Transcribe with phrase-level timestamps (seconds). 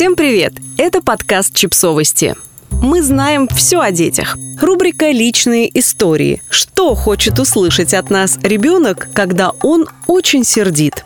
[0.00, 0.54] Всем привет!
[0.78, 2.34] Это подкаст «Чипсовости».
[2.70, 4.38] Мы знаем все о детях.
[4.58, 6.40] Рубрика «Личные истории».
[6.48, 11.04] Что хочет услышать от нас ребенок, когда он очень сердит?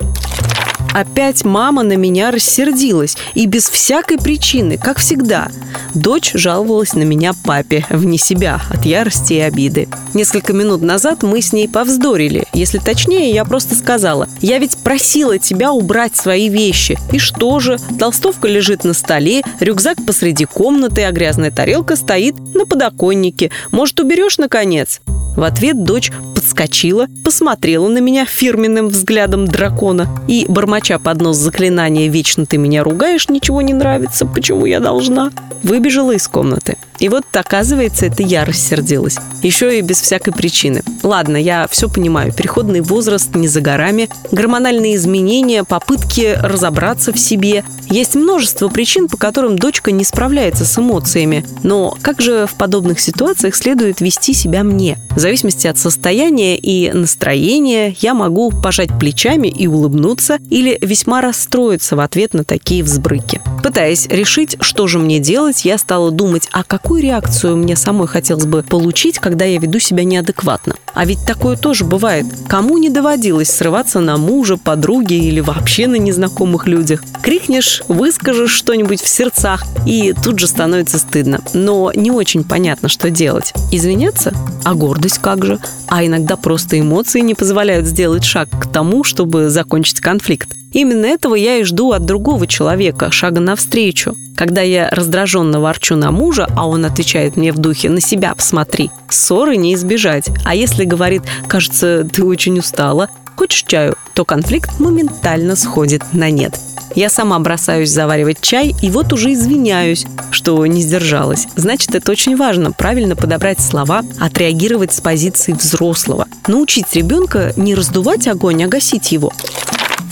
[0.94, 3.16] Опять мама на меня рассердилась.
[3.34, 5.48] И без всякой причины, как всегда.
[5.92, 9.88] Дочь жаловалась на меня папе, вне себя, от ярости и обиды.
[10.14, 12.46] Несколько минут назад мы с ней повздорили.
[12.52, 16.96] Если точнее, я просто сказала, я ведь просила тебя убрать свои вещи.
[17.10, 17.78] И что же?
[17.98, 23.50] Толстовка лежит на столе, рюкзак посреди комнаты, а грязная тарелка стоит на подоконнике.
[23.72, 25.00] Может, уберешь, наконец?
[25.36, 32.08] В ответ дочь подскочила, посмотрела на меня фирменным взглядом дракона и, бормоча под нос заклинания
[32.08, 35.30] «Вечно ты меня ругаешь, ничего не нравится, почему я должна?»
[35.64, 36.76] выбежала из комнаты.
[37.00, 39.16] И вот, оказывается, это я рассердилась.
[39.42, 40.82] Еще и без всякой причины.
[41.02, 42.32] Ладно, я все понимаю.
[42.32, 44.08] Переходный возраст не за горами.
[44.30, 47.64] Гормональные изменения, попытки разобраться в себе.
[47.90, 51.44] Есть множество причин, по которым дочка не справляется с эмоциями.
[51.62, 54.98] Но как же в подобных ситуациях следует вести себя мне?
[55.24, 62.00] Зависимости от состояния и настроения я могу пожать плечами и улыбнуться или весьма расстроиться в
[62.00, 63.40] ответ на такие взбрыки.
[63.62, 68.06] Пытаясь решить, что же мне делать, я стала думать, а как какую реакцию мне самой
[68.06, 70.74] хотелось бы получить, когда я веду себя неадекватно.
[70.92, 72.26] А ведь такое тоже бывает.
[72.46, 77.02] Кому не доводилось срываться на мужа, подруги или вообще на незнакомых людях?
[77.22, 81.40] Крикнешь, выскажешь что-нибудь в сердцах, и тут же становится стыдно.
[81.54, 83.54] Но не очень понятно, что делать.
[83.72, 84.34] Извиняться?
[84.62, 85.58] А гордость как же?
[85.88, 90.48] А иногда просто эмоции не позволяют сделать шаг к тому, чтобы закончить конфликт.
[90.72, 94.16] Именно этого я и жду от другого человека, шага навстречу.
[94.36, 98.90] Когда я раздраженно ворчу на мужа, а он отвечает мне в духе «на себя посмотри»,
[99.08, 100.28] ссоры не избежать.
[100.44, 106.58] А если говорит «кажется, ты очень устала», хочешь чаю, то конфликт моментально сходит на нет.
[106.94, 111.48] Я сама бросаюсь заваривать чай и вот уже извиняюсь, что не сдержалась.
[111.56, 116.28] Значит, это очень важно, правильно подобрать слова, отреагировать с позиции взрослого.
[116.46, 119.32] Научить ребенка не раздувать огонь, а гасить его.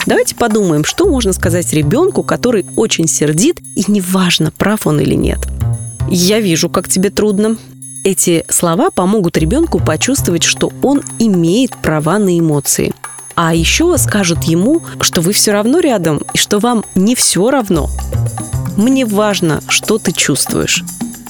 [0.06, 5.38] Давайте подумаем, что можно сказать ребенку, который очень сердит, и неважно, прав он или нет.
[6.08, 7.56] Я вижу, как тебе трудно.
[8.04, 12.92] Эти слова помогут ребенку почувствовать, что он имеет права на эмоции.
[13.44, 17.90] А еще скажут ему, что вы все равно рядом и что вам не все равно.
[18.76, 20.84] Мне важно, что ты чувствуешь.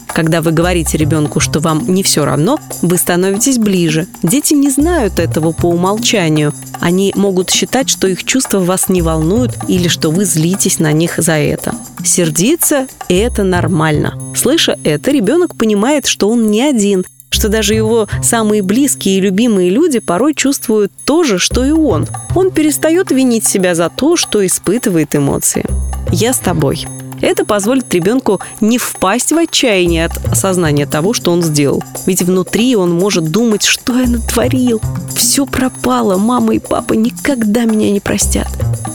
[0.09, 4.09] Когда вы говорите ребенку, что вам не все равно, вы становитесь ближе.
[4.23, 6.53] Дети не знают этого по умолчанию.
[6.81, 11.15] Они могут считать, что их чувства вас не волнуют или что вы злитесь на них
[11.17, 11.75] за это.
[12.05, 14.21] Сердиться– это нормально.
[14.37, 19.71] Слыша это, ребенок понимает, что он не один, что даже его самые близкие и любимые
[19.71, 22.07] люди порой чувствуют то же, что и он.
[22.35, 25.65] Он перестает винить себя за то, что испытывает эмоции.
[26.11, 26.87] «Я с тобой».
[27.23, 31.83] Это позволит ребенку не впасть в отчаяние от осознания того, что он сделал.
[32.05, 34.83] Ведь внутри он может думать, что я натворил.
[35.15, 38.49] Все пропало, мама и папа никогда меня не простят.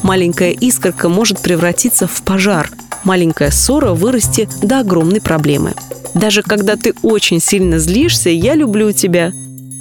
[0.04, 2.70] Маленькая искорка может превратиться в пожар.
[3.04, 5.74] Маленькая ссора вырасти до огромной проблемы.
[6.14, 9.32] Даже когда ты очень сильно злишься, я люблю тебя.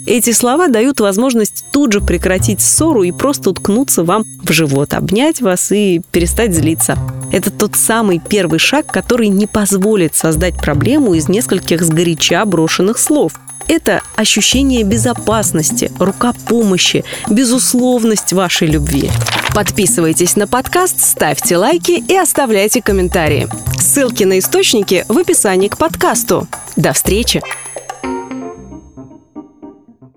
[0.06, 5.40] Эти слова дают возможность тут же прекратить ссору и просто уткнуться вам в живот, обнять
[5.40, 6.96] вас и перестать злиться.
[7.32, 13.32] Это тот самый первый шаг, который не позволит создать проблему из нескольких сгоряча брошенных слов.
[13.68, 19.10] Это ощущение безопасности, рука помощи, безусловность вашей любви.
[19.54, 23.48] Подписывайтесь на подкаст, ставьте лайки и оставляйте комментарии.
[23.78, 26.46] Ссылки на источники в описании к подкасту.
[26.76, 27.42] До встречи!